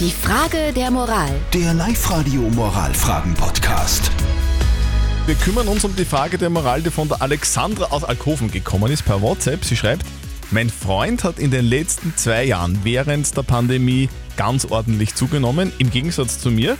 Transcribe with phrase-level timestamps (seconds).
[0.00, 1.30] Die Frage der Moral.
[1.52, 4.10] Der Live-Radio Moralfragen-Podcast.
[5.24, 8.90] Wir kümmern uns um die Frage der Moral, die von der Alexandra aus Alkoven gekommen
[8.90, 9.64] ist per WhatsApp.
[9.64, 10.04] Sie schreibt,
[10.50, 15.92] mein Freund hat in den letzten zwei Jahren während der Pandemie ganz ordentlich zugenommen, im
[15.92, 16.76] Gegensatz zu mir.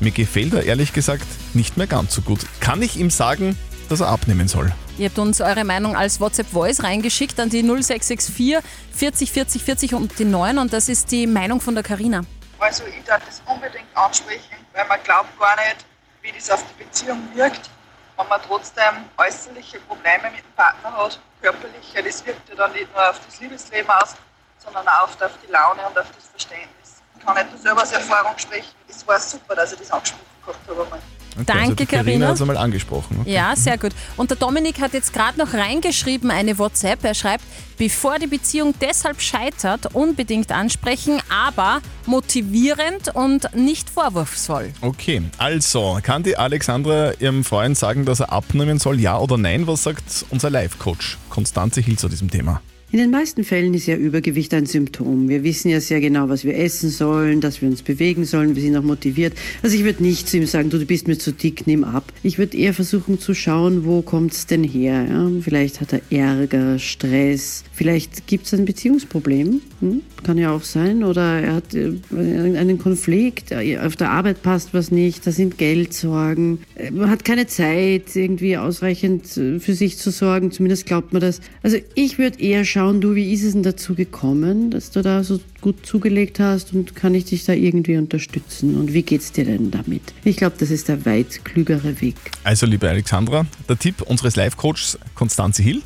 [0.00, 2.40] Mir gefällt er ehrlich gesagt nicht mehr ganz so gut.
[2.58, 3.56] Kann ich ihm sagen,
[3.88, 4.72] dass er abnehmen soll?
[4.98, 8.58] Ihr habt uns eure Meinung als WhatsApp-Voice reingeschickt an die 0664
[8.90, 12.22] 40 40 40 und die 9 und das ist die Meinung von der Karina.
[12.60, 15.86] Also ich darf das unbedingt ansprechen, weil man glaubt gar nicht,
[16.22, 17.70] wie das auf die Beziehung wirkt,
[18.16, 22.92] wenn man trotzdem äußerliche Probleme mit dem Partner hat, körperliche, das wirkt ja dann nicht
[22.92, 24.16] nur auf das Liebesleben aus,
[24.58, 27.00] sondern auch auf die Laune und auf das Verständnis.
[27.16, 28.74] Ich kann nicht nur selber aus Erfahrung sprechen.
[28.88, 31.17] Es war super, dass ich das angesprochen gehabt habe.
[31.40, 32.26] Okay, Danke, also Carina Carina.
[32.28, 33.18] hat es einmal angesprochen.
[33.20, 33.32] Okay.
[33.32, 33.92] Ja, sehr gut.
[34.16, 37.04] Und der Dominik hat jetzt gerade noch reingeschrieben, eine WhatsApp.
[37.04, 37.44] Er schreibt,
[37.76, 44.72] bevor die Beziehung deshalb scheitert, unbedingt ansprechen, aber motivierend und nicht vorwurfsvoll.
[44.80, 49.66] Okay, also kann die Alexandra ihrem Freund sagen, dass er abnehmen soll, ja oder nein?
[49.66, 52.60] Was sagt unser Life-Coach Konstanze Hill zu diesem Thema?
[52.90, 55.28] In den meisten Fällen ist ja Übergewicht ein Symptom.
[55.28, 58.62] Wir wissen ja sehr genau, was wir essen sollen, dass wir uns bewegen sollen, wir
[58.62, 59.34] sind auch motiviert.
[59.62, 62.10] Also ich würde nicht zu ihm sagen, du, du bist mir zu dick, nimm ab.
[62.22, 65.06] Ich würde eher versuchen zu schauen, wo kommt's denn her?
[65.06, 65.30] Ja?
[65.42, 70.00] Vielleicht hat er Ärger, Stress, vielleicht gibt's ein Beziehungsproblem, hm?
[70.22, 71.04] kann ja auch sein.
[71.04, 75.58] Oder er hat äh, einen Konflikt, äh, auf der Arbeit passt was nicht, da sind
[75.58, 81.12] Geldsorgen, Äh, man hat keine Zeit, irgendwie ausreichend äh, für sich zu sorgen, zumindest glaubt
[81.12, 81.40] man das.
[81.62, 85.24] Also ich würde eher schauen, du, wie ist es denn dazu gekommen, dass du da
[85.24, 89.44] so gut zugelegt hast und kann ich dich da irgendwie unterstützen und wie geht's dir
[89.44, 90.02] denn damit?
[90.22, 92.14] Ich glaube, das ist der weit klügere Weg.
[92.44, 95.82] Also, liebe Alexandra, der Tipp unseres Life-Coaches Konstanze Hill.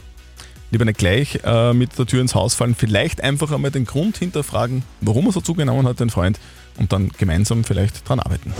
[0.70, 4.18] Lieber nicht gleich äh, mit der Tür ins Haus fallen, vielleicht einfach einmal den Grund
[4.18, 6.38] hinterfragen, warum er so zugenommen hat, den Freund,
[6.78, 8.52] und dann gemeinsam vielleicht dran arbeiten.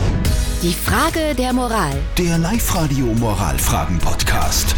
[0.63, 1.93] Die Frage der Moral.
[2.17, 4.75] Der Live-Radio Moralfragen-Podcast.